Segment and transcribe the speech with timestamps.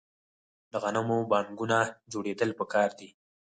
[0.71, 1.79] د غنمو بانکونه
[2.11, 3.09] جوړیدل پکار دي.